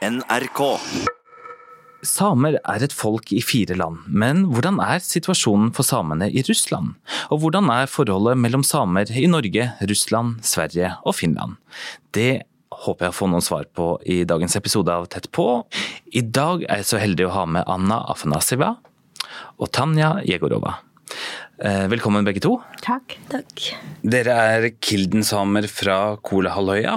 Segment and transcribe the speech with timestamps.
[0.00, 0.60] NRK.
[2.08, 6.94] Samer er et folk i fire land, men hvordan er situasjonen for samene i Russland?
[7.28, 11.58] Og hvordan er forholdet mellom samer i Norge, Russland, Sverige og Finland?
[12.16, 12.46] Det
[12.86, 15.66] håper jeg å få noen svar på i dagens episode av Tett på.
[16.16, 18.78] I dag er jeg så heldig å ha med Anna Afanasiva
[19.60, 20.78] og Tanja Jegorova.
[21.60, 22.56] Eh, velkommen begge to.
[22.80, 23.18] Takk.
[23.28, 23.68] Takk.
[24.00, 26.96] Dere er Kilden-samer fra Kolahalvøya.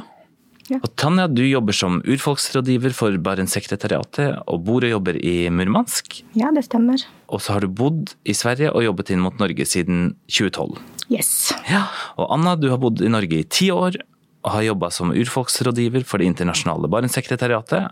[0.72, 0.80] Ja.
[0.80, 6.22] Og Tanja, du jobber som urfolksrådgiver for Barentssekretariatet og bor og jobber i Murmansk.
[6.40, 7.04] Ja, det stemmer.
[7.28, 10.80] Og så har du bodd i Sverige og jobbet inn mot Norge siden 2012.
[11.12, 11.52] Yes.
[11.68, 11.88] Ja.
[12.16, 14.00] Og Anna, du har bodd i Norge i ti år
[14.44, 17.92] og har jobba som urfolksrådgiver for det internasjonale Barentssekretariatet.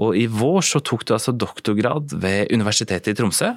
[0.00, 3.52] Og i vår så tok du altså doktorgrad ved Universitetet i Tromsø.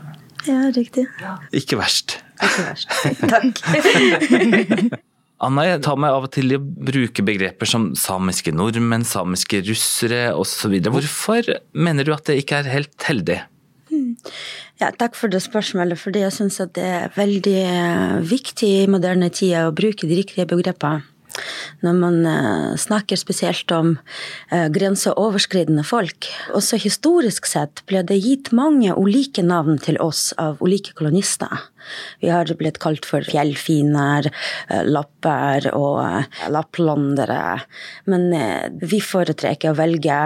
[0.48, 1.08] Ja, riktig.
[1.56, 2.20] Ikke verst.
[2.38, 2.90] Ikke verst.
[3.28, 5.00] Takk.
[5.44, 9.60] Anna, jeg tar meg av og til i å bruke begreper som samiske nordmenn, samiske
[9.68, 10.80] russere osv.
[10.90, 13.44] Hvorfor mener du at det ikke er helt heldig?
[14.82, 19.30] Ja, takk for det spørsmålet, fordi jeg syns det er veldig eh, viktig i moderne
[19.34, 21.06] tider å bruke de riktige begrepene.
[21.86, 23.96] Når man eh, snakker spesielt om
[24.52, 26.30] eh, grenseoverskridende folk.
[26.58, 31.68] Også historisk sett ble det gitt mange ulike navn til oss av ulike kolonister.
[32.24, 34.32] Vi har blitt kalt for fjellfiner,
[34.70, 37.62] eh, lapper og lapplandere.
[38.10, 38.30] Men
[38.82, 40.18] vi foretrekker å velge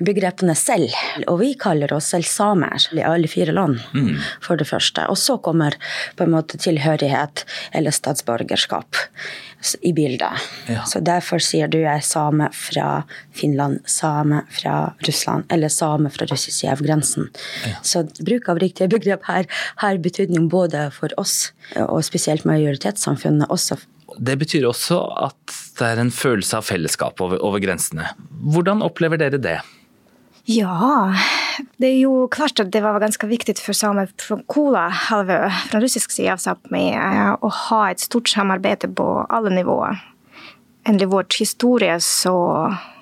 [0.00, 0.92] begrepene selv,
[1.28, 3.78] og vi kaller oss selv samer i alle fire land,
[4.42, 5.06] for det første.
[5.12, 5.76] Og så kommer
[6.16, 7.44] på en måte tilhørighet
[7.76, 8.96] eller statsborgerskap
[9.84, 10.40] i bildet.
[10.72, 10.84] Ja.
[10.88, 13.02] Så derfor sier du jeg er same fra
[13.36, 17.76] Finland, same fra Russland, eller same fra russisk side ja.
[17.82, 19.46] Så bruk av riktige begrep her
[19.82, 23.76] har betydning både for oss, og spesielt majoritetssamfunnet også.
[24.18, 24.98] Det betyr også
[25.28, 28.08] at det er en følelse av fellesskap over, over grensene.
[28.52, 29.58] Hvordan opplever dere det?
[30.50, 31.14] Ja,
[31.78, 35.36] det er jo klart at det var ganske viktig for samer fra Kola-halvö,
[35.70, 36.88] fra russisk side av Sápmi,
[37.38, 40.00] å ha et stort samarbeid på alle nivåer.
[40.88, 42.34] Endelig vår historie så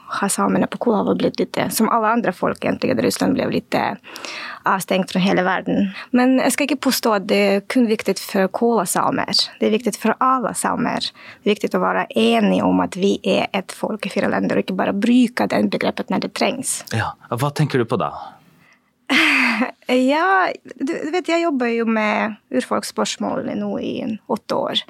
[0.09, 3.77] har samene på Kola blitt litt, som alle andre folk egentlig, i Russland, ble litt
[4.69, 5.91] avstengt fra hele verden.
[6.17, 9.45] Men jeg skal ikke påstå at det er kun viktig for Kola-samer.
[9.61, 11.11] Det er viktig for alle samer.
[11.43, 14.59] Det er viktig å være enige om at vi er et folk i fire länder
[14.59, 16.81] og ikke bare bruke den begreppet når det trengs.
[16.97, 18.13] Ja, Hva tenker du på da?
[19.89, 23.95] Ja, du du vet, jeg jobber jo med urfolksspørsmål nå i
[24.29, 24.83] åtte år.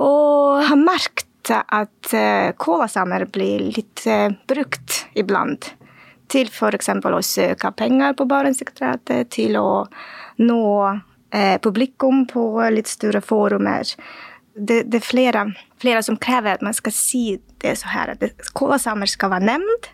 [0.00, 5.72] Og har merket at eh, kålasamer blir litt eh, brukt iblant.
[6.30, 6.88] Til f.eks.
[6.88, 9.86] å søke penger på Barentssekretariatet, til å
[10.44, 10.64] nå
[11.32, 13.88] eh, publikum på litt større forumer.
[14.54, 15.44] Det, det er flere,
[15.80, 17.24] flere som krever at man skal si
[17.62, 19.90] det så her, at kålasamer skal være nevnt.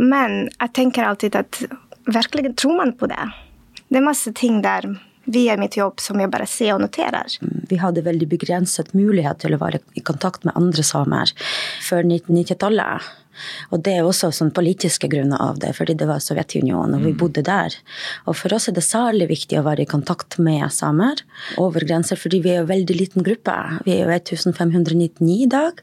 [0.00, 1.64] Men jeg tenker alltid at
[2.08, 3.30] virkelig tror man på det?
[3.88, 4.86] Det er masse ting der
[5.24, 7.36] via mitt jobb som jeg bare ser og noterer.
[7.70, 11.32] Vi hadde veldig begrenset mulighet til å være i kontakt med andre samer
[11.86, 13.10] før 1990-tallet.
[13.70, 17.14] Og det er også sånn politiske grunner av det, fordi det var Sovjetunionen, og vi
[17.16, 17.74] bodde der.
[18.26, 21.22] Og for oss er det særlig viktig å være i kontakt med samer
[21.60, 23.56] over grenser, fordi vi er en veldig liten gruppe.
[23.86, 25.80] Vi er jo 1599 i dag,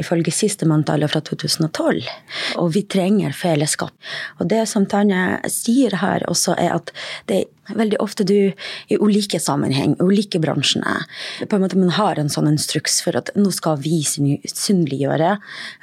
[0.00, 2.04] ifølge siste manntallet fra 2012.
[2.62, 3.94] Og vi trenger fellesskap.
[4.38, 6.94] Og det som Tanja sier her også, er at
[7.28, 10.98] det er veldig ofte du i ulike sammenheng, ulike bransjene,
[11.48, 15.30] på en måte man har en sånn instruks for at nå skal vi synliggjøre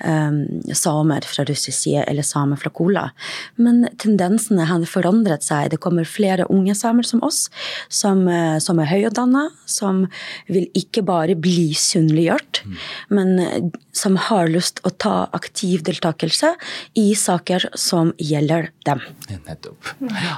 [0.06, 0.44] um,
[0.78, 3.12] samer fra russisk side eller samer fra Kola.
[3.56, 5.72] Men tendensene har forandret seg.
[5.72, 7.50] Det kommer flere unge samer som oss,
[7.90, 10.08] som, eh, som er høyutdanna, som
[10.48, 12.62] vil ikke bare bli synliggjort,
[13.10, 16.54] men eh, som har lyst å ta aktiv deltakelse
[16.96, 19.02] i saker som gjelder dem.
[19.30, 19.92] Nettopp.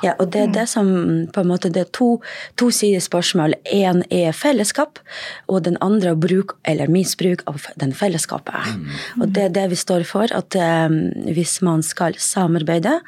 [0.04, 2.22] Ja, og det er det som på en måte, det er to,
[2.60, 3.56] to sider spørsmål.
[3.66, 5.00] En er fellesskap,
[5.48, 8.74] og den andre er bruk eller misbruk av den fellesskapet.
[9.22, 10.96] Og det er det vi står for, at eh,
[11.36, 13.00] hvis man skal samarbeide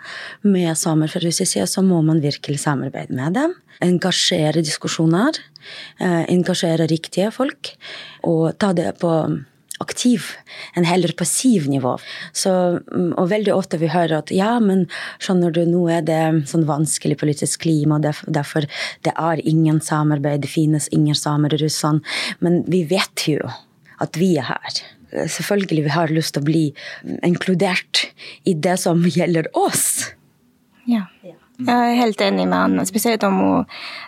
[0.45, 3.57] med samer fra russisk side, så må man virkelig samarbeide med dem.
[3.85, 5.37] Engasjere diskusjoner,
[5.99, 7.75] eh, engasjere riktige folk,
[8.23, 9.11] og ta det på
[9.83, 10.29] aktiv
[10.75, 11.95] enn heller passiv nivå.
[12.31, 14.85] Så, mm, og veldig ofte vi hører at ja, men
[15.19, 18.69] skjønner du, nå er det sånn vanskelig politisk klima, derfor, derfor
[19.07, 22.05] det er ingen samarbeid, det finnes ingen samer i Russland.
[22.39, 23.41] Men vi vet jo
[24.03, 24.83] at vi er her.
[25.15, 26.65] Selvfølgelig vi har lyst til å bli
[27.25, 28.05] inkludert
[28.43, 30.11] i det som gjelder oss.
[30.89, 31.07] Ja.
[31.55, 33.37] Jeg er helt enig med Anna, spesielt om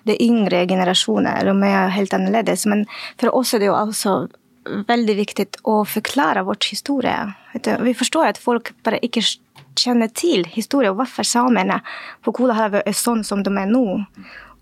[0.07, 1.47] de yngre generasjoner.
[1.47, 2.65] De er helt annerledes.
[2.67, 2.83] Men
[3.15, 4.17] for oss er det jo også
[4.87, 7.17] veldig viktig å forklare vår historie.
[7.55, 9.23] Vi forstår at folk bare ikke
[9.77, 11.79] kjenner til historien og hvorfor samene
[12.25, 14.01] på Kolahalvøya er sånn som de er nå.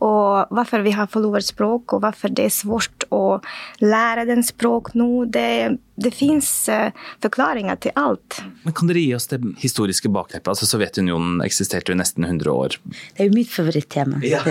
[0.06, 3.40] Og hvorfor vi har forlovet språk, og hvorfor det er svårt å
[3.82, 5.26] lære den språk nå.
[5.32, 6.92] Det, det fins uh,
[7.24, 8.42] forklaringer til alt.
[8.66, 10.52] Men Kan dere gi oss det historiske bakteppet?
[10.54, 12.78] Altså, Sovjetunionen eksisterte jo nesten 100 år.
[12.86, 14.22] Det er jo mitt favorittema.
[14.26, 14.44] Ja.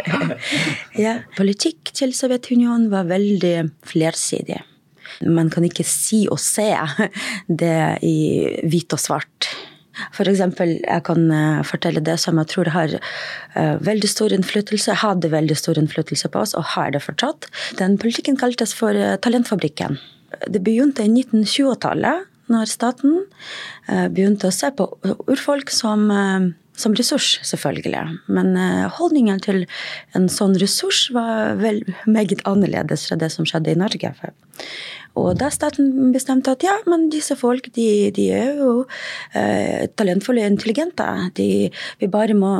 [1.06, 1.20] ja.
[1.38, 3.56] Politikk til Sovjetunionen var veldig
[3.88, 4.60] flersidig.
[5.26, 6.70] Man kan ikke si og se
[7.48, 8.16] det i
[8.68, 9.50] hvit og svart.
[10.14, 15.00] For eksempel, jeg kan eh, fortelle det som jeg tror har uh, veldig stor innflytelse,
[15.02, 17.50] hadde veldig stor innflytelse på oss, og har det fortsatt.
[17.80, 19.98] Den politikken kaltes for uh, Talentfabrikken.
[20.48, 23.20] Det begynte i 1920-tallet, når staten
[24.10, 24.88] begynte å se på
[25.30, 26.08] urfolk som
[26.80, 28.16] som ressurs, selvfølgelig.
[28.32, 28.54] Men
[28.96, 29.66] holdningen til
[30.16, 34.14] en sånn ressurs var vel meget annerledes fra det som skjedde i Norge.
[35.18, 38.70] Og da staten bestemte at ja, men disse folk de, de er jo
[39.34, 41.06] eh, talentfulle og intelligente.
[41.36, 41.48] De,
[42.00, 42.52] vi bare må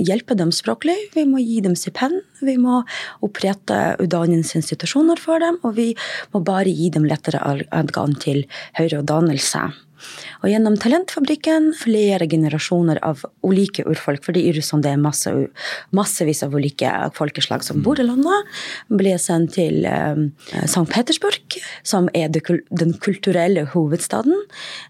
[0.00, 0.96] hjelpe dem språklig.
[1.14, 2.20] Vi må gi dem stipend.
[2.42, 2.80] Vi må
[3.22, 5.60] opprette utdanningsinstitusjoner for dem.
[5.62, 5.92] Og vi
[6.34, 8.44] må bare gi dem lettere adgang til
[8.78, 9.68] høyere utdannelse.
[10.42, 15.32] Og gjennom Talentfabrikken flere generasjoner av ulike urfolk, fordi i Russland det er masse,
[15.94, 18.50] massevis av ulike folkeslag som bor i landet,
[18.90, 20.18] ble sendt til uh,
[20.64, 20.86] St.
[20.90, 24.44] Petersburg, som er den kulturelle hovedstaden,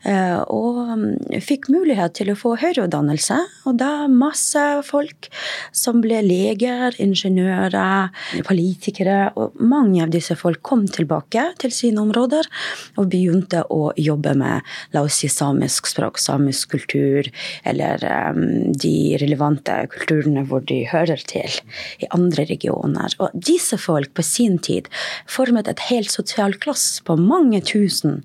[0.06, 1.06] uh, og um,
[1.42, 3.38] fikk mulighet til å få høyere utdannelse.
[3.68, 5.28] Og da masse folk
[5.76, 8.12] som ble leger, ingeniører,
[8.48, 12.48] politikere, og mange av disse folk kom tilbake til sine områder
[12.96, 17.28] og begynte å jobbe med la oss si samisk språk, samisk kultur,
[17.68, 18.02] eller
[18.32, 21.58] um, de relevante kulturene hvor de hører til
[22.02, 23.14] i andre regioner.
[23.22, 24.88] Og disse folk på sin tid
[25.30, 28.20] formet et helt sosialt klass på mange tusen,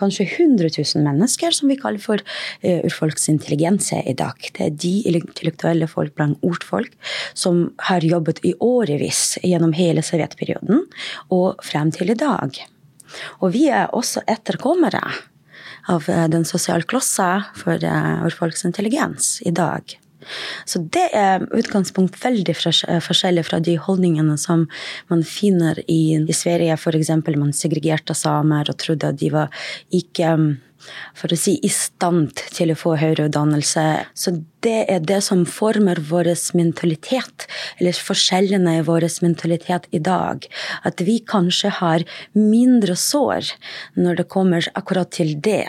[0.00, 4.38] kanskje hundre tusen mennesker, som vi kaller for uh, urfolks intelligense i dag.
[4.52, 6.94] Det er de intellektuelle folk blant ordfolk
[7.34, 10.86] som har jobbet i årevis gjennom hele sovjetperioden
[11.34, 12.62] og frem til i dag.
[13.42, 15.02] Og vi er også etterkommere
[15.88, 19.98] av eh, den sosiale klossa for eh, urfolks intelligens i dag.
[20.64, 24.66] Så det er utgangspunkt veldig eh, forskjellig fra de holdningene som
[25.10, 26.76] man finner i, i Sverige.
[26.78, 27.10] F.eks.
[27.36, 30.36] man segregerte samer og trodde at de var ikke
[31.18, 33.86] for å si, i stand til å få høyere utdannelse.
[34.14, 37.46] Så det er det som former vår mentalitet,
[37.80, 40.46] eller forskjellene i vår mentalitet i dag.
[40.86, 42.06] At vi kanskje har
[42.38, 43.54] mindre sår
[43.98, 45.66] når det kommer akkurat til det.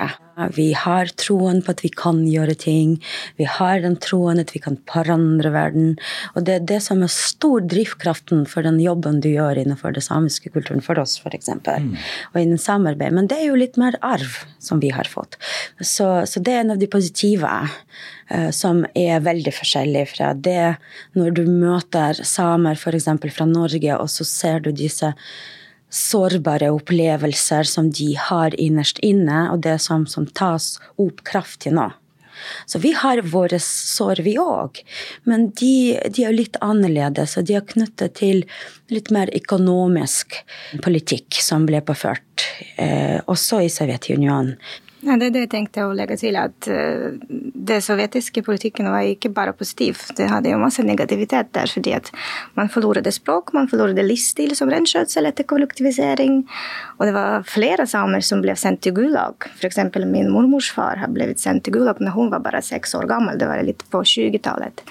[0.56, 2.95] Vi har troen på at vi kan gjøre ting.
[3.38, 5.94] Vi har den troen at vi kan forandre verden.
[6.33, 10.06] Og det er det som er stor drivkraften for den jobben du gjør innenfor den
[10.06, 11.94] samiske kulturen, for oss f.eks., mm.
[12.33, 13.13] og innen samarbeid.
[13.13, 15.38] Men det er jo litt mer arv som vi har fått.
[15.79, 20.75] Så, så det er en av de positive uh, som er veldig forskjellig fra det
[21.17, 23.09] når du møter samer f.eks.
[23.35, 25.13] fra Norge, og så ser du disse
[25.94, 31.91] sårbare opplevelser som de har innerst inne, og det som, som tas opp kraftig nå.
[32.65, 34.81] Så vi har våre sår, vi òg.
[35.29, 38.44] Men de, de, er litt annerledes, og de er knyttet til
[38.94, 40.39] litt mer økonomisk
[40.83, 44.57] politikk som ble påført, eh, også i Sovjetunionen.
[45.03, 49.03] Ja, det er det jeg tenkte å legge til, at uh, det sovjetiske politikken var
[49.03, 49.99] ikke bare positiv.
[50.16, 52.07] Det hadde jo masse negativitet der, fordi at
[52.56, 56.39] man forlorte språk, man forlorte livsstil som renskjøtsel etter kollektivisering.
[56.99, 59.49] Og det var flere samer som ble sendt til Gulag.
[59.57, 59.81] F.eks.
[60.07, 63.39] min mormors far har blitt sendt til Gulag når hun var bare seks år gammel.
[63.39, 64.85] Det var litt på 20-tallet.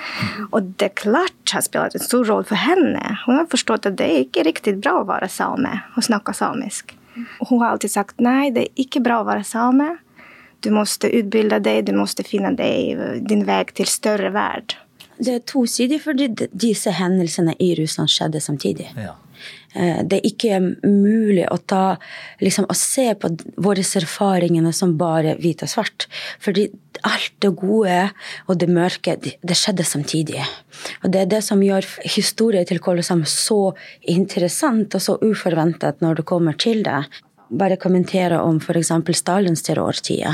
[0.51, 3.17] Og det klart har spilt en stor rolle for henne.
[3.25, 6.99] Hun har forstått at det er ikke riktig bra å være same og snakke samisk.
[7.49, 9.91] Hun har alltid sagt nei, det er ikke bra å være same.
[10.63, 14.77] Du måste utbilde deg, du måste finne deg, din vei til større verd.
[15.23, 18.89] Det er tosidig, fordi disse hendelsene i Russland skjedde samtidig.
[18.99, 19.17] Ja.
[19.75, 21.97] Eh, det er ikke mulig å, ta,
[22.43, 23.31] liksom, å se på
[23.63, 26.09] våre erfaringer som bare hvit og svart.
[26.43, 26.69] Fordi
[27.09, 27.99] alt det gode
[28.47, 30.45] og det mørke, det skjedde samtidig.
[31.03, 36.21] Og det er det som gjør historien til Kolosseum så interessant og så uforventet når
[36.21, 37.05] det kommer til det
[37.59, 38.93] bare kommentere om f.eks.
[39.19, 40.25] Stalins terrortid.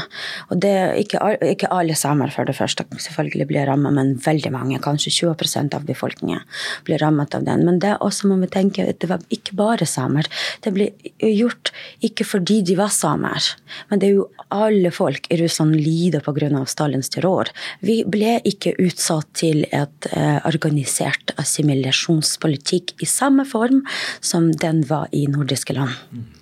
[0.49, 1.21] Og det ikke,
[1.55, 5.87] ikke, alle samer for det første selvfølgelig blir rammet, men veldig mange, kanskje 20% av
[5.89, 6.45] befolkningen,
[6.87, 7.65] blir rammet av den.
[7.67, 10.29] Men det også må vi tenke at det var ikke bare samer.
[10.65, 11.73] Det ble gjort
[12.05, 13.53] ikke fordi de var samer,
[13.91, 16.37] men det er jo alle folk i Russland lider pga.
[16.71, 17.51] Stalins terror.
[17.85, 23.83] Vi ble ikke utsatt til et eh, organisert assimilasjonspolitikk i samme form
[24.21, 26.38] som den var i nordiske land.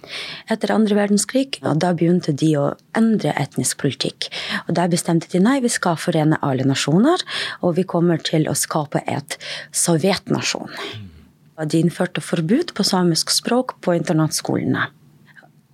[0.53, 2.67] Etter andre verdenskrig og da begynte de å
[2.99, 4.31] endre etnisk politikk.
[4.67, 7.23] Og Der bestemte de nei, vi skal forene alle nasjoner,
[7.63, 9.39] og vi kommer til å skape et
[9.73, 10.73] sovjetnasjon.
[11.57, 14.91] De innførte forbud på samisk språk på internatskolene.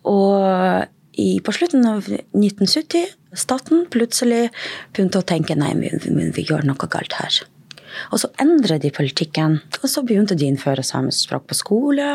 [0.06, 0.86] Og
[1.18, 4.46] i, på slutten av 1970 staten plutselig
[4.92, 7.42] begynte å tenke nei, vi, vi, vi gjør noe galt her.
[8.12, 9.58] Og så endret de politikken.
[9.80, 12.08] Og så begynte de å innføre samisk språk på skole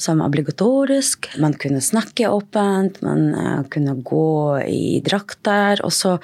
[0.00, 1.30] som obligatorisk.
[1.42, 4.28] Man kunne snakke åpent, man uh, kunne gå
[4.66, 5.82] i drakter.
[5.86, 6.16] Og så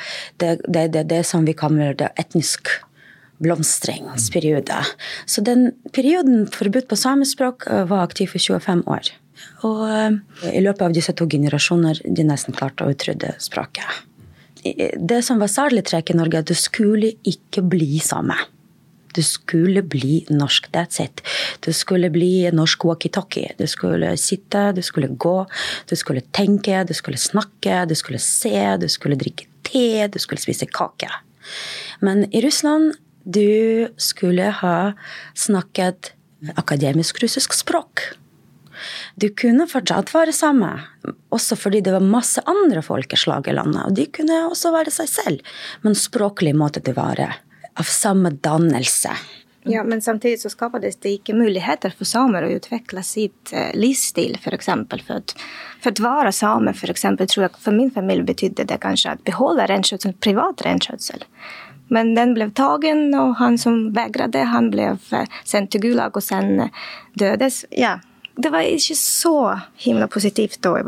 [0.43, 2.71] det, det, det, det som vi kaller det etnisk
[3.43, 4.85] blomstringsperiode.
[5.27, 9.13] Så den perioden forbudt på samisk språk uh, var aktiv for 25 år.
[9.67, 14.03] Og uh, i løpet av disse to generasjoner de nesten klarte å utrydde språket.
[14.63, 18.37] Det som var særlig trekk i Norge, at du skulle ikke bli same.
[19.13, 20.71] Du skulle bli norsk.
[20.73, 21.23] That's it.
[21.61, 23.55] Du skulle bli norsk walkietalkie.
[23.59, 25.37] Du skulle sitte, du skulle gå,
[25.89, 30.43] du skulle tenke, du skulle snakke, du skulle se, du skulle drikke te, du skulle
[30.43, 31.11] spise kake.
[32.01, 34.93] Men i Russland du skulle ha
[35.35, 36.13] snakket
[36.59, 38.01] akademisk russisk språk.
[39.15, 40.71] Du kunne fortsatt være samme,
[41.31, 43.85] også fordi det var masse andre folkeslag i landet.
[43.87, 45.55] Og de kunne også være seg selv,
[45.87, 47.31] men språklig måtte det være
[47.79, 49.17] av samme dannelse.
[49.65, 54.35] Ja, Men samtidig så skapades det ikke muligheter for samer å utvikle sitt eh, livsstil,
[54.41, 54.71] f.eks.
[54.91, 55.35] For, for,
[55.85, 59.69] for å være same, eksempel, tror jeg for min familie betydde det kanskje at beholde
[59.71, 61.23] reinskjøtsel, privat reinskjøtsel.
[61.95, 66.27] Men den ble tagen, og han som vegret han ble eh, sendt til Gulag og
[66.27, 66.67] sen
[67.15, 67.63] dødes.
[67.71, 68.01] Ja,
[68.35, 70.79] det var ikke så himla positivt da.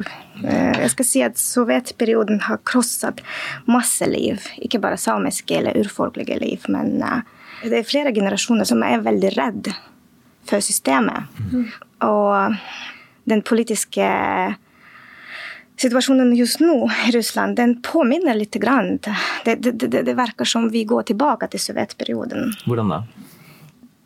[0.45, 3.21] Eh, jeg skal si at sovjetperioden har krosset
[3.69, 4.41] masse liv.
[4.65, 7.21] Ikke bare samiske eller urfolkelige liv, men eh,
[7.65, 9.73] det er flere generasjoner som er veldig redd
[10.49, 11.29] for systemet.
[11.53, 11.69] Mm.
[12.09, 12.57] Og
[13.29, 14.09] den politiske
[15.81, 18.55] situasjonen just nå i Russland, den påminner litt.
[18.55, 18.99] Grann.
[19.45, 22.53] Det, det, det, det virker som vi går tilbake til sovjetperioden.
[22.65, 23.01] Hvordan da?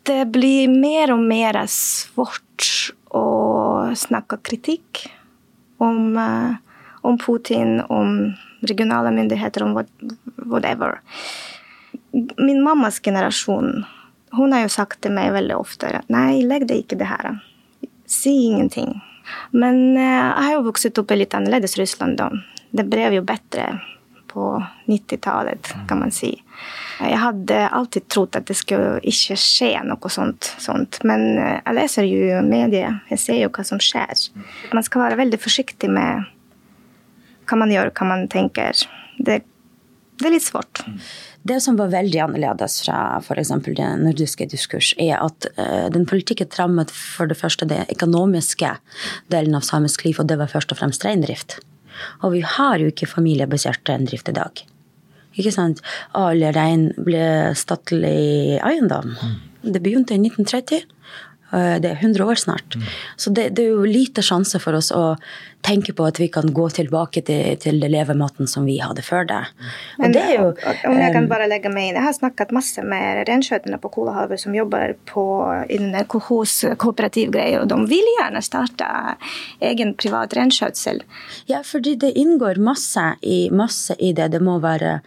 [0.09, 5.07] Det blir mer og mer svårt og snakka kritikk
[5.79, 6.57] om, eh,
[7.03, 9.77] om, Putin, om regionale myndigheter, om
[10.47, 11.01] whatever.
[12.37, 13.85] Min mammas generasjon
[14.31, 17.39] hun har jo sagt til meg veldig ofte nei, legg deg ikke det her.
[18.09, 18.99] Si ingenting.
[19.53, 22.19] Men eh, jeg har jo vokst opp i litt annerledes Russland.
[22.21, 22.31] da.
[22.71, 23.71] Det ble jo bedre
[24.29, 24.51] på
[24.87, 26.33] 90-tallet, kan man si.
[27.01, 31.01] Jeg hadde alltid trodd at det skulle ikke skje noe sånt, sånt.
[31.09, 34.29] Men eh, jeg leser jo medier, jeg ser jo hva som skjer.
[34.75, 36.27] Man skal være veldig forsiktig med
[37.49, 38.85] hva man gjør, hva man tenker.
[39.19, 39.41] Det,
[40.19, 40.83] det er litt svårt.
[41.49, 43.53] Det som var veldig annerledes fra f.eks.
[43.65, 48.75] den nordiske diskurs, er at uh, den politikken rammet for det første det økonomiske
[49.33, 51.61] delen av samisk liv, og det var først og fremst reindrift.
[52.23, 54.63] Og vi har jo ikke familiebasert reindrift i dag.
[55.39, 55.83] Ikke sant?
[56.19, 59.15] All rein ble statlig eiendom.
[59.15, 59.37] Mm.
[59.75, 60.87] Det begynte i 1930.
[61.49, 62.77] Det er 100 år snart.
[62.77, 62.89] Mm.
[63.17, 65.15] Så det, det, er jo lite sjanse for oss å
[65.67, 69.27] tenke på at vi kan gå tilbake til, til det levemåten som vi hadde før
[69.29, 69.41] det.
[69.99, 70.51] Men det jo,
[70.89, 74.41] om jeg kan bare legge meg inn, jeg har snakket masse med reinskjøterne på Kolahavet
[74.41, 75.25] som jobber på
[75.75, 78.89] innen kooperativgreier, og de vil gjerne starte
[79.65, 81.03] egen privat reinskjøtsel.
[81.51, 84.31] Ja, fordi det inngår masse i, masse i det.
[84.33, 84.99] Det må være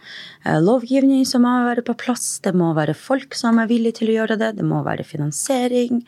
[0.44, 4.12] eh, lovgivning som må være på plass, det må være folk som er villige til
[4.12, 6.04] å gjøre det, det må være finansiering.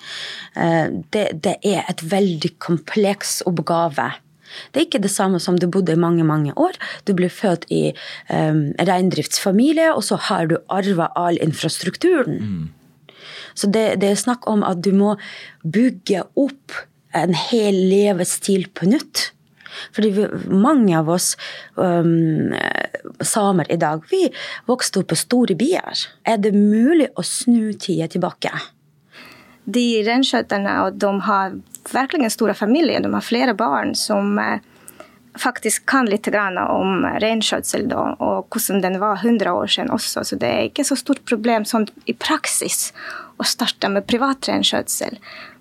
[0.54, 4.12] Eh, det, det er et veldig kompleks oppgave
[4.73, 6.78] det er ikke det samme som du bodde i mange, mange år.
[7.08, 7.92] Du ble født i
[8.30, 12.40] um, reindriftsfamilie, og så har du arva all infrastrukturen.
[12.40, 12.64] Mm.
[13.54, 15.14] Så det, det, er snakk om at du må
[15.62, 16.75] bygge opp
[17.14, 19.30] en hel levestil på nytt.
[19.94, 21.34] Fordi vi, mange av oss
[21.75, 22.54] um,
[23.23, 24.28] samer i dag, vi
[24.70, 26.06] vokste opp på store byer.
[26.26, 28.52] Er det mulig å snu tida tilbake?
[29.64, 31.56] De reinskjøtterne, og de har
[31.92, 33.00] verkligen stora familjer.
[33.00, 34.60] De har flere barn som eh,
[35.38, 40.24] faktisk kan litt om reinskjøtsel og hvordan den var 100 år siden også.
[40.24, 42.92] Så det er ikke så stort problem sånn i praksis
[43.36, 45.18] å starte med privat reinskjøtsel.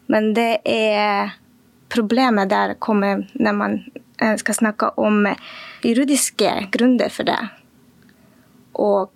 [0.08, 1.34] Men det er
[1.94, 3.80] problemet der kommer når man
[4.22, 5.28] eh, skal snakke om
[5.84, 7.42] juridiske grunner for det.
[8.74, 9.12] Og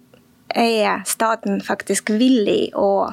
[0.57, 3.11] er staten faktisk villig å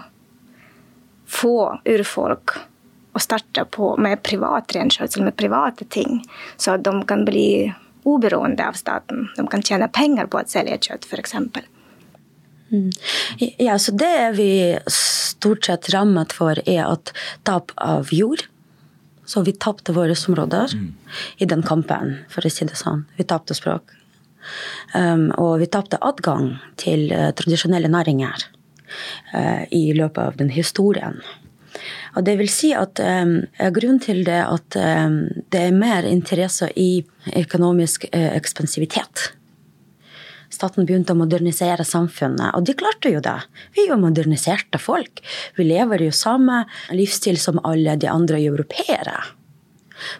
[1.26, 1.56] få
[1.88, 2.56] urfolk
[3.14, 6.22] å starte på med privat renskjøtsel, med private ting,
[6.56, 7.72] så at de kan bli
[8.04, 9.28] oberoende av staten.
[9.36, 11.36] De kan tjene penger på å selge kjøtt, f.eks.
[12.72, 12.90] Mm.
[13.62, 14.50] Ja, så det vi
[14.90, 17.14] stort sett rammet for, er at
[17.46, 18.46] tap av jord.
[19.24, 20.88] Så vi tapte våre områder mm.
[21.40, 23.06] i den kampen, for å si det sånn.
[23.16, 23.94] Vi tapte språk.
[24.92, 28.44] Um, og vi tapte adgang til uh, tradisjonelle næringer
[29.32, 31.22] uh, i løpet av den historien.
[32.16, 33.40] Og det vil si at um,
[33.74, 35.22] Grunnen til det at um,
[35.52, 37.04] det er mer interesse i
[37.44, 39.30] økonomisk uh, ekspansivitet
[40.54, 43.36] Staten begynte å modernisere samfunnet, og de klarte jo det.
[43.74, 45.22] Vi er jo moderniserte folk.
[45.56, 46.60] Vi lever jo samme
[46.94, 49.16] livsstil som alle de andre europeere.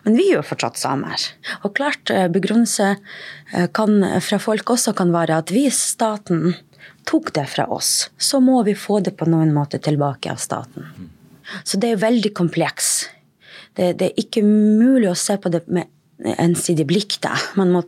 [0.03, 1.29] Men vi er jo fortsatt samer.
[1.63, 2.95] Og klart eh, begrunnelse
[3.77, 6.57] kan, fra folk også kan være at hvis staten
[7.09, 10.89] tok det fra oss, så må vi få det på noen måte tilbake av staten.
[11.65, 13.09] Så det er veldig kompleks.
[13.77, 15.91] Det, det er ikke mulig å se på det med
[16.39, 17.19] ensidig blikk.
[17.25, 17.35] da.
[17.59, 17.85] Man må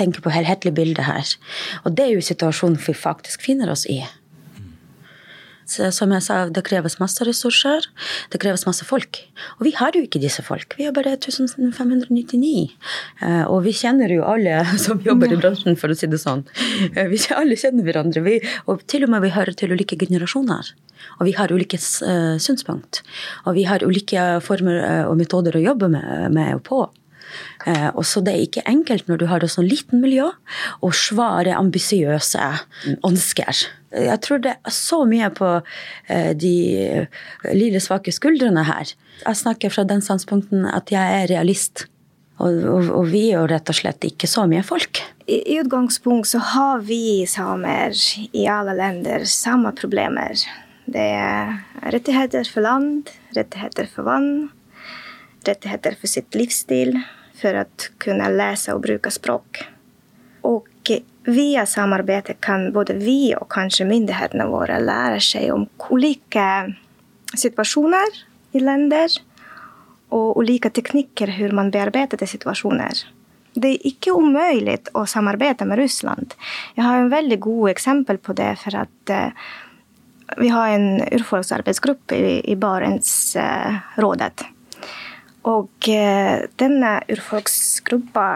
[0.00, 1.34] tenke på helhetlig bilde her.
[1.84, 4.00] Og det er jo situasjonen vi faktisk finner oss i.
[5.70, 7.86] Så, som jeg sa, det kreves masse ressurser,
[8.32, 9.20] det kreves masse folk.
[9.58, 10.74] Og vi har jo ikke disse folk.
[10.78, 12.52] Vi har bare 1599.
[13.22, 16.42] Eh, og vi kjenner jo alle som jobber i bransjen, for å si det sånn.
[16.94, 18.24] Eh, vi alle kjenner hverandre.
[18.26, 20.74] Vi, og til og med vi hører til ulike generasjoner.
[21.20, 23.00] Og vi har ulike synspunkt.
[23.46, 26.80] Og vi har ulike former og metoder å jobbe med, med og på.
[27.68, 30.30] Eh, og så det er ikke enkelt når du har et sånn liten miljø
[30.80, 32.46] og svære, ambisiøse
[33.06, 33.66] ønsker.
[33.90, 35.48] Jeg tror det er så mye på
[36.08, 37.06] eh, de
[37.52, 38.92] lille, svake skuldrene her.
[39.24, 41.88] Jeg snakker fra den standpunkten at jeg er realist.
[42.40, 45.02] Og, og, og, vi er jo rett og slett ikke så mye folk.
[45.26, 47.92] I, I utgangspunkt så har vi samer
[48.32, 50.40] i alle länder samme problemer.
[50.90, 51.58] Det er
[51.92, 54.48] rettigheter for land, rettigheter for vann,
[55.44, 56.96] rettigheter for sitt livsstil,
[57.40, 57.64] for å
[58.02, 59.64] kunne läsa og bruke språk.
[60.46, 60.68] Og
[61.24, 66.46] via samarbeidet kan både vi og kanskje myndighetene våre lære seg om ulike
[67.36, 68.22] situasjoner
[68.56, 69.12] i länder
[70.10, 73.04] og ulike teknikker hur man bearbeider situasjoner.
[73.54, 76.34] Det er ikke omöjligt å samarbeide med Russland.
[76.76, 78.56] Jeg har en veldig god eksempel på det.
[78.62, 79.30] for att uh,
[80.36, 84.40] Vi har en urfolksarbetsgrupp i, i Barentsrådet.
[84.40, 84.59] Uh,
[85.48, 88.26] og eh, denne urfolksgruppa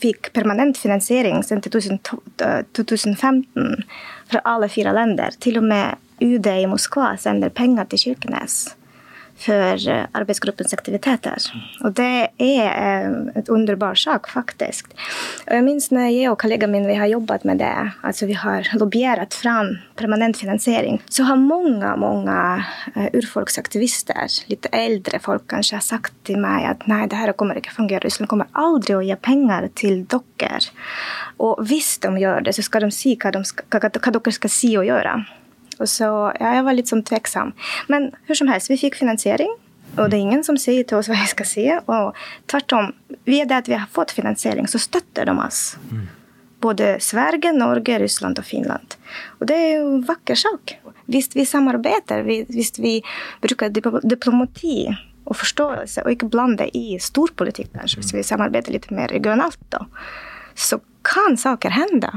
[0.00, 3.84] fikk permanent finansiering siden 2015
[4.30, 5.30] fra alle fire länder.
[5.38, 8.79] Til og med UD i Moskva sender penger til Kirkenes
[9.40, 11.46] for eh, arbeidsgruppens aktiviteter.
[11.84, 13.08] Og det er eh,
[13.40, 14.92] et underbar sak, faktisk.
[15.46, 17.72] Og jeg minns når jeg og kollegaen min vi har jobbet med det,
[18.06, 22.36] altså vi har lobbyert fram permanent finansiering, så har mange, mange
[22.94, 27.58] eh, urfolksaktivister, litt eldre folk kanskje, har sagt til meg at nei, det her kommer
[27.58, 28.04] ikke fungere.
[28.04, 30.20] Russland kommer aldri å gi penger til dere.
[31.40, 34.52] Og hvis de gjør det, så skal de si hva, de skal, hva dere skal
[34.52, 35.18] si og gjøre.
[35.80, 37.54] Og så, ja, jeg var litt sånn tveksam.
[37.92, 39.52] Men hvor som helst, vi fikk finansiering.
[39.96, 41.66] Og det er ingen som sier til oss hva vi skal si.
[41.90, 42.16] Og
[42.50, 42.92] tvert om,
[43.28, 45.74] via det at vi har fått finansiering, så støtter de oss.
[45.90, 46.06] Mm.
[46.60, 48.96] Både Sverige, Norge, Russland og Finland.
[49.40, 50.76] Og det er jo en vakker sak.
[51.10, 52.98] Hvis vi samarbeider, hvis vi
[53.42, 54.84] bruker diplomati
[55.30, 59.86] og forståelse, og ikke blande i storpolitikk, kanskje, hvis vi samarbeider litt mer regionalt, da,
[60.58, 62.12] så kan saker hende.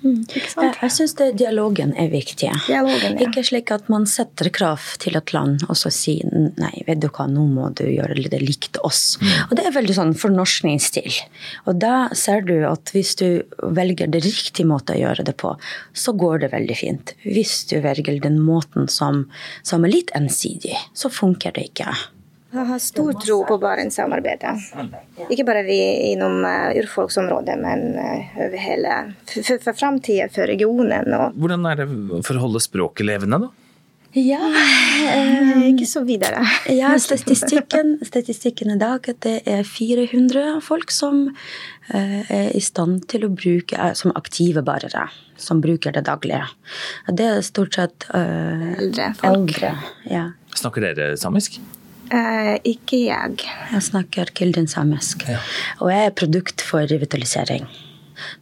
[0.00, 0.22] Mm.
[0.32, 2.48] Jeg, jeg syns dialogen er viktig.
[2.66, 3.26] Dialogen, ja.
[3.26, 7.08] Ikke slik at man setter krav til et land og så sier nei, vet du
[7.10, 9.18] hva, nå må du gjøre det likt oss.
[9.20, 9.32] Mm.
[9.48, 11.18] Og Det er veldig sånn fornorskningsstil.
[11.68, 13.26] Og da ser du at hvis du
[13.60, 15.52] velger det riktige måten å gjøre det på,
[15.92, 17.14] så går det veldig fint.
[17.26, 19.26] Hvis du velger den måten som,
[19.66, 21.92] som er litt ensidig, så funker det ikke.
[22.50, 24.56] Jeg har stor tro på Barentssamarbeidet.
[25.30, 25.78] Ikke bare vi
[26.10, 28.96] innom uh, urfolksområdet, men uh, over hele
[29.30, 31.14] For, for framtida, for regionen.
[31.14, 31.38] Og...
[31.38, 31.88] Hvordan er det
[32.26, 33.52] for å holde språket levende, da?
[34.12, 34.42] Ja
[35.14, 36.42] eh, Ikke så videre.
[36.66, 41.28] ja, statistikken, statistikken i dag at det er 400 folk som
[41.94, 45.06] eh, er i stand til å bruke eh, Som aktive barere.
[45.40, 46.48] Som bruker det daglige.
[47.06, 49.54] Det er stort sett eh, eldre folk.
[49.54, 49.76] Eldre,
[50.10, 50.26] ja.
[50.58, 51.60] Snakker dere samisk?
[52.10, 53.44] Eh, ikke jeg.
[53.70, 55.28] Jeg snakker kildin-samisk.
[55.30, 55.38] Ja.
[55.78, 57.68] Og jeg er produkt for revitalisering.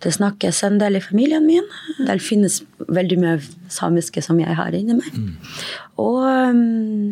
[0.03, 1.67] Det snakkes en del i familien min.
[2.07, 3.37] Det finnes veldig mye
[3.73, 5.11] samiske som jeg har inni meg.
[5.15, 5.35] Mm.
[6.03, 6.63] Og um,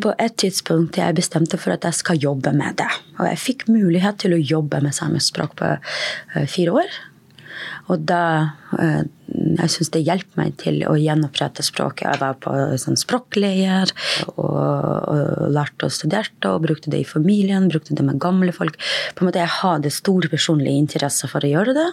[0.03, 2.89] på et tidspunkt jeg bestemte for at jeg skal jobbe med det.
[3.19, 6.97] Og jeg fikk mulighet til å jobbe med samisk språk på uh, fire år.
[7.87, 8.23] Og da
[8.75, 9.03] uh,
[9.57, 12.07] jeg syns det hjelper meg til å gjenopprette språket.
[12.07, 13.91] Jeg var på sånn språkleier
[14.35, 17.69] og, og lærte og studerte og brukte det i familien.
[17.71, 18.77] Brukte det med gamle folk.
[19.15, 21.87] På en måte Jeg hadde stor personlig interesse for å gjøre det.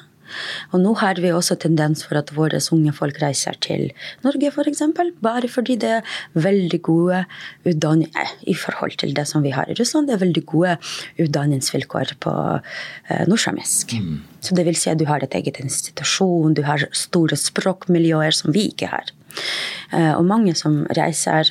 [0.73, 3.91] Og nå har vi også tendens for at våre unge folk reiser til
[4.25, 4.83] Norge, f.eks.
[5.25, 7.25] Bare fordi det er veldig gode
[7.69, 10.09] utdanninger i forhold til det som vi har i Russland.
[10.09, 10.77] Det er veldig gode
[11.23, 13.97] utdanningsvilkår på eh, nordsamisk.
[13.99, 14.23] Mm.
[14.45, 18.53] Så det vil si at du har et eget institusjon, du har store språkmiljøer som
[18.55, 19.13] vi ikke har.
[19.95, 21.51] Eh, og mange som reiser,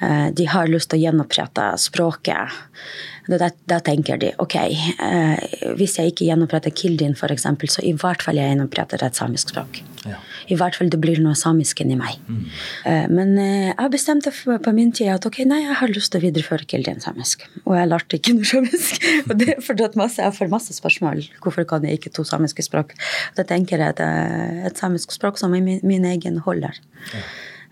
[0.00, 2.54] eh, de har lyst til å gjenopprette språket.
[3.24, 5.44] Da, da, tenker de ok, eh,
[5.78, 9.80] hvis jeg ikke gjenoppretter Kildin f.eks., så i hvert fall jeg gjenoppretter et samisk språk.
[10.04, 10.18] Ja.
[10.52, 12.18] I hvert fall det blir noe samisk inni meg.
[12.28, 12.42] Mm.
[12.90, 16.20] Eh, men eh, jeg bestemte på min tid at ok, nei, jeg har lyst til
[16.20, 17.46] å videreføre Kildin samisk.
[17.64, 19.00] Og jeg lærte ikke noe samisk.
[19.28, 21.24] og det er fordi masse, jeg får masse spørsmål.
[21.40, 22.92] Hvorfor kan jeg ikke to samiske språk?
[23.38, 26.76] Da tenker jeg at er et samisk språk som er min, min egen holder.
[27.14, 27.24] Ja.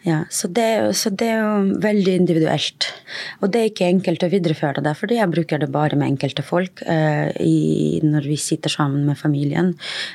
[0.02, 2.88] Ja, så det, så det, er jo veldig individuelt.
[3.38, 6.42] Og det er ikke enkelt å videreføre det, fordi jeg bruker det bare med enkelte
[6.42, 9.72] folk eh, i, når vi sitter sammen med familien.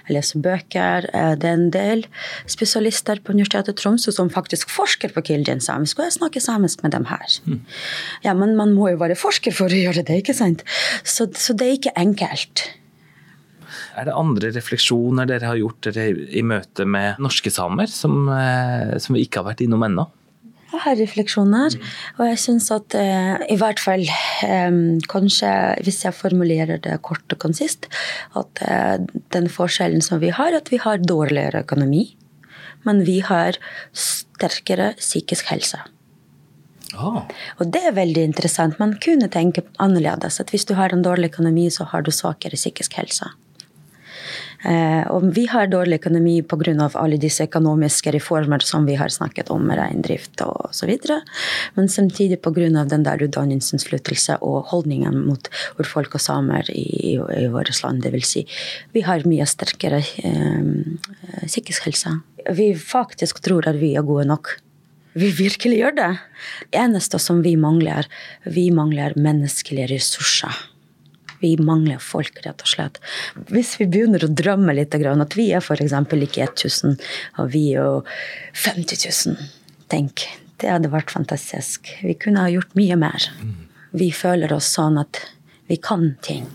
[0.10, 1.08] Jeg leser bøker.
[1.15, 2.04] Eh, det er en del
[2.52, 6.84] spesialister på Universitetet i Tromsø som faktisk forsker på kildin samisk, og jeg snakker samisk
[6.84, 7.39] med dem her.
[7.47, 7.62] Mm.
[8.28, 10.67] Ja, Men man må jo være forsker for å gjøre det, ikke sant?
[11.08, 12.67] Så, så det er ikke enkelt.
[13.97, 18.97] Er det andre refleksjoner dere har gjort dere i møte med norske samer, som, eh,
[19.01, 20.08] som vi ikke har vært innom ennå?
[20.67, 21.75] Jeg har refleksjoner,
[22.19, 25.51] og jeg syns at eh, i hvert fall eh, kanskje
[25.88, 27.88] hvis jeg formulerer det kort og konsist,
[28.36, 28.97] at eh,
[29.34, 32.10] den forskjellen som vi har, at vi har dårligere økonomi,
[32.84, 33.56] men vi har
[33.95, 35.80] sterkere psykisk helse.
[36.97, 37.23] Oh.
[37.60, 38.80] Og det er veldig interessant.
[38.80, 40.39] Man kunne tenke annerledes.
[40.41, 43.30] At hvis du har en dårlig økonomi, så har du svakere psykisk helse.
[44.65, 46.89] Eh, og vi har dårlig økonomi pga.
[46.96, 50.98] alle disse økonomiske reformer som vi har snakket om, reindrift osv.
[51.76, 52.86] Men samtidig pga.
[52.86, 58.02] den der utdannelsesflyttelse og holdningen mot urfolk og samer i, i vårt land.
[58.02, 58.48] Det vil si,
[58.93, 62.22] vi har mye sterkere eh, psykisk helse.
[62.50, 64.58] Vi faktisk tror at vi er gode nok.
[65.17, 66.12] Vi virkelig gjør det.
[66.72, 68.08] Det eneste som vi mangler,
[68.46, 70.54] vi mangler menneskelige ressurser.
[71.41, 73.00] Vi mangler folk, rett og slett.
[73.52, 75.93] Hvis vi begynner å drømme litt, at vi er f.eks.
[75.93, 76.97] ikke 1000,
[77.38, 78.04] og vi er jo
[78.65, 79.50] 50 000,
[79.93, 80.28] tenk.
[80.58, 81.91] Det hadde vært fantastisk.
[82.02, 83.30] Vi kunne ha gjort mye mer.
[83.97, 85.21] Vi føler oss sånn at
[85.67, 86.47] vi kan ting.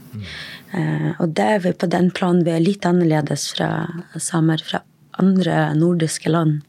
[0.72, 3.68] Uh, og det er vi på den planen vi er litt annerledes fra
[4.16, 4.80] samer fra
[5.20, 6.62] andre nordiske land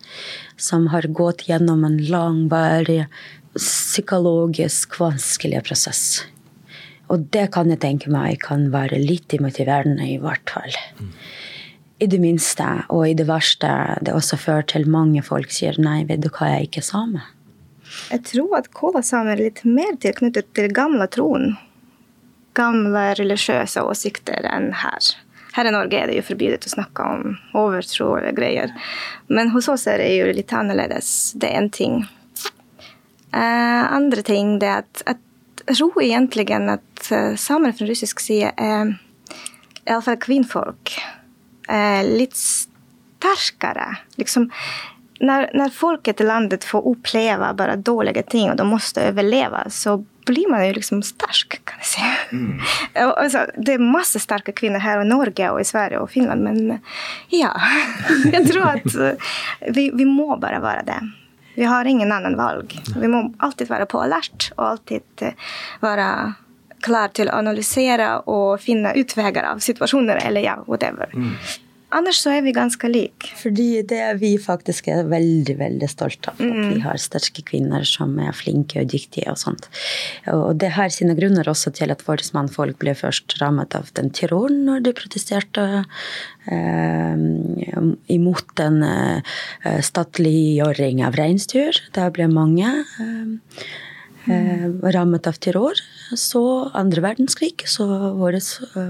[0.60, 3.06] som har gått gjennom en langvarig
[3.56, 6.26] psykologisk vanskelig prosess.
[7.14, 10.74] Og det kan jeg tenke meg kan være litt motiverende, i hvert fall.
[10.98, 11.12] Mm.
[12.02, 13.70] I det minste, og i det verste,
[14.02, 17.22] det også fører til mange folk sier nei, vet du hva, jeg er ikke same.
[18.10, 21.54] Jeg tror at kolasamer er litt mer tilknyttet til gamle troen.
[22.58, 25.14] Gamle religiøse åsikter enn her.
[25.54, 28.74] Her i Norge er det jo forbudt å snakke om overtro eller greier.
[29.30, 31.36] Men hos oss er det jo litt annerledes.
[31.38, 32.00] Det er en ting.
[33.34, 35.22] Uh, andre ting det er at, at
[35.78, 38.96] tror egentlig at eh, samer fra russisk side er
[39.84, 40.96] iallfall kvinnfolk
[42.04, 43.86] litt sterkere.
[44.20, 44.50] Liksom,
[45.24, 49.98] når, når folket i landet får oppleve bare dårlige ting og de må overleve, så
[50.28, 52.04] blir man jo liksom sterk, kan jeg si.
[52.36, 52.62] Mm.
[53.24, 56.80] altså, det er masse sterke kvinner her i Norge og i Sverige og Finland, men
[57.34, 57.52] ja.
[58.36, 59.34] Jeg tror at eh,
[59.76, 61.02] vi, vi må bare være det.
[61.54, 62.72] Vi har ingen annen valg.
[62.98, 65.52] Vi må alltid være på alert og alltid eh,
[65.84, 66.08] være
[66.84, 71.12] klar til å analysere og finne utveier av situasjoner, eller ja, whatever.
[71.14, 71.38] Mm.
[71.94, 73.30] Anders så er vi ganske like.
[73.38, 76.40] Fordi det er vi faktisk er veldig veldig stolte av.
[76.42, 76.72] At mm.
[76.72, 79.68] vi har sterke kvinner som er flinke og dyktige og sånt.
[80.34, 84.10] Og det har sine grunner også til at våre mannfolk ble først rammet av den
[84.16, 85.68] terroren når de protesterte
[86.50, 87.24] eh,
[88.18, 91.78] imot en eh, statliggjøring av reinsdyr.
[91.94, 93.66] Da ble mange eh,
[94.28, 95.80] eh, rammet av terror.
[96.16, 96.44] Så
[96.78, 97.88] andre verdenskrig, så
[98.20, 98.40] våre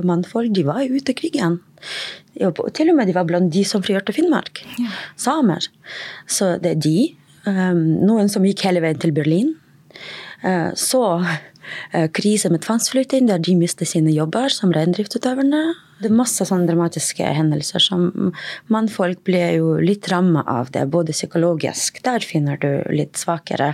[0.04, 1.60] mannfolk de var ute i krigen.
[2.34, 4.64] Til og med de var blant de som frigjorde Finnmark.
[4.82, 4.94] Ja.
[5.20, 5.68] Samer.
[6.28, 6.98] Så det er de.
[7.50, 9.54] Eh, noen som gikk hele veien til Berlin.
[10.44, 15.64] Eh, så uh, krise med tvangsflytting, der de mistet sine jobber som reindriftsutøverne.
[16.04, 18.34] Det er masse sånne dramatiske hendelser som
[18.74, 22.02] mannfolk blir jo litt ramma av det, både psykologisk.
[22.06, 23.74] Der finner du litt svakere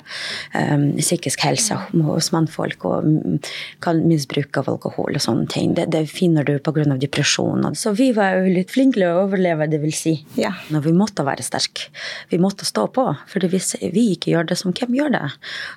[0.54, 3.42] um, psykisk helse hos mannfolk og
[3.84, 5.74] kan misbruk av alkohol og sånne ting.
[5.78, 6.86] Det, det finner du pga.
[7.00, 7.66] depresjon.
[7.76, 10.16] Så vi var jo litt flinke til å overleve, det vil si.
[10.40, 10.52] Ja.
[10.74, 11.90] Når vi måtte være sterke.
[12.30, 13.06] Vi måtte stå på.
[13.30, 15.26] For hvis vi ikke gjør det, som hvem gjør det?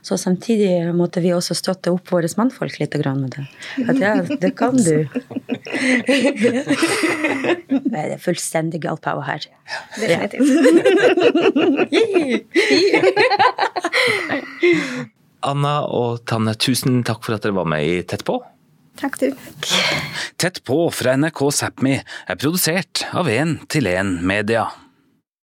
[0.06, 3.46] Så samtidig måtte vi også støtte opp våre mannfolk litt med det.
[3.88, 5.06] At ja, det kan du.
[7.92, 9.42] Det er fullstendig girl power her.
[10.00, 10.48] Definitivt.
[15.42, 18.38] Anna og Tanne, tusen takk for at dere var med i Tett på.
[19.00, 19.32] Takk, du.
[20.36, 24.66] Tett på fra NRK Sápmi er produsert av 1 til 1 Media.